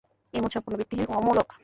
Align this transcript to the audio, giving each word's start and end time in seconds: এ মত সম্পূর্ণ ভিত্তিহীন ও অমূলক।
এ 0.33 0.37
মত 0.41 0.51
সম্পূর্ণ 0.55 0.75
ভিত্তিহীন 0.79 1.07
ও 1.09 1.13
অমূলক। 1.19 1.47